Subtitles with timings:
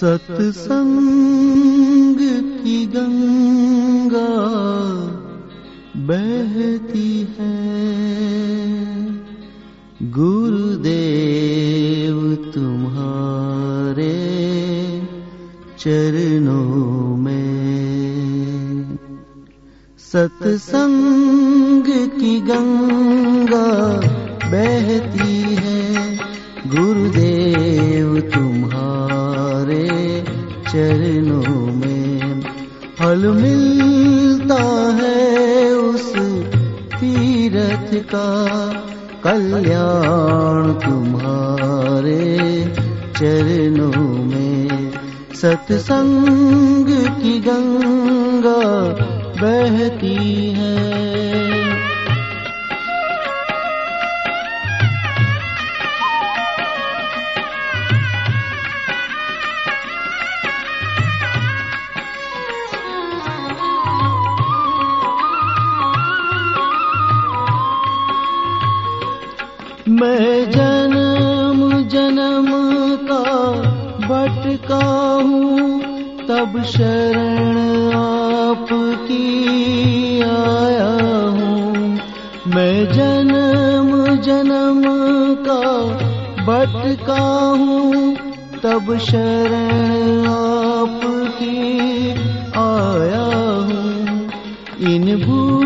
[0.00, 2.18] सत्संग
[2.64, 4.30] की गंगा
[5.96, 9.20] बहती है।
[10.02, 14.16] गुरुदेव तुम्हारे
[15.78, 18.98] चरणों में।
[19.98, 21.84] सत्संग
[22.20, 23.68] की गंगा
[24.50, 25.69] बहती है।
[37.50, 38.72] तीरथ का
[39.24, 42.64] कल्याण तुम्हारे
[43.16, 44.92] चरणों में।
[45.34, 46.86] सत्संग
[47.22, 48.60] की गंगा
[49.42, 50.49] बहती
[70.00, 72.46] मैं जन्म जन्म
[73.10, 73.22] का
[74.08, 74.84] भटका
[75.22, 75.80] हूँ
[76.28, 77.58] तब शरण
[77.92, 79.24] आपकी
[80.22, 80.88] आया
[81.30, 81.98] हूँ।
[82.46, 84.82] मैं जन्म जन्म
[85.48, 85.62] का
[86.44, 87.22] भटका
[87.58, 88.16] हूँ
[88.64, 91.58] तब शरण आपकी
[92.60, 93.26] आया
[93.68, 94.28] हूँ।
[94.92, 95.59] इन भूले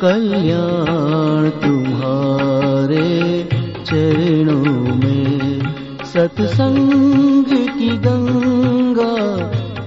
[0.00, 3.42] कल्याण तुम्हारे
[3.86, 5.60] चरणों में।
[6.04, 7.44] सत्संग
[7.78, 9.36] की गंगा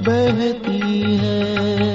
[0.06, 1.91] बहती है।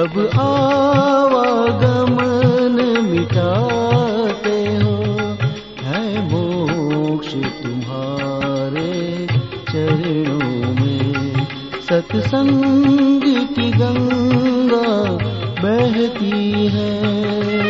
[0.00, 4.94] सब आवागमन मिटाते हो
[5.82, 8.92] है मोक्ष तुम्हारे
[9.72, 11.46] चरणों में।
[11.88, 14.88] सत्संग की गंगा
[15.62, 17.69] बहती है।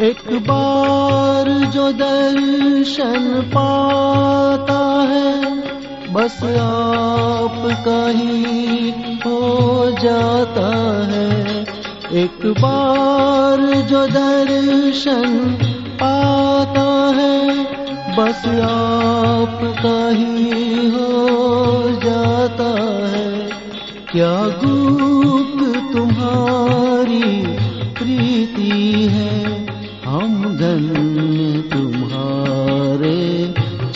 [0.00, 5.54] एक बार जो दर्शन पाता है,
[6.12, 8.90] बस आपका ही
[9.26, 10.66] हो जाता
[11.06, 11.62] है।
[12.12, 15.58] एक बार जो दर्शन
[16.02, 17.64] पाता है,
[18.16, 21.28] बस आपका ही हो
[22.04, 23.50] जाता है।
[24.12, 27.53] क्या गुप्त तुम्हारी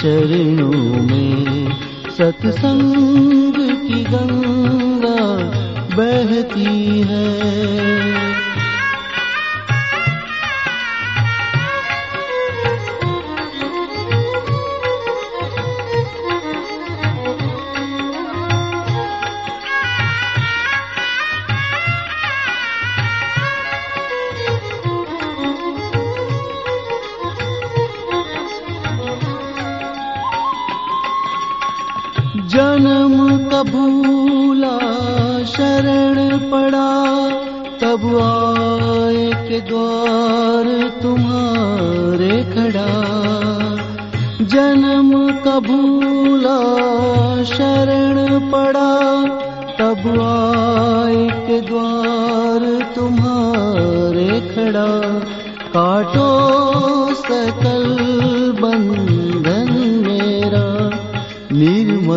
[0.09, 1.69] चरणों में
[2.11, 5.19] सत्संग की गंगा
[5.97, 7.88] बहती है।
[32.59, 33.19] जन्म
[33.49, 34.77] कबूला
[35.45, 36.17] शरण
[36.51, 36.89] पड़ा
[37.81, 40.67] तब आए के द्वार
[41.03, 42.89] तुम्हारे खड़ा।
[44.45, 45.11] जन्म
[45.45, 46.59] कबूला
[47.45, 48.19] शरण
[48.51, 48.91] पड़ा
[49.79, 54.91] तब आए के द्वार तुम्हारे खड़ा।
[55.77, 56.29] काटो
[57.15, 57.78] सकल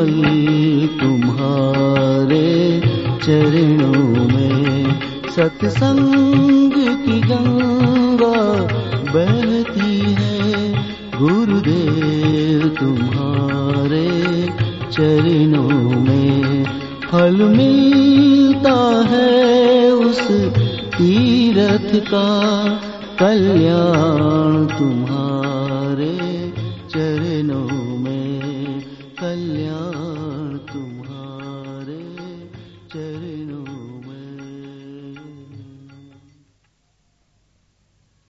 [0.05, 2.81] निर्मल तुम्हारे
[3.23, 4.99] चरणों में
[5.35, 8.41] सत्संग की गंगा
[9.13, 10.71] बहती है।
[11.19, 14.09] गुरुदेव तुम्हारे
[14.91, 16.63] चरणों में
[17.11, 20.27] फल मिलता है उस
[20.97, 22.29] तीरथ का
[23.19, 25.60] कल्याण तुम्हारा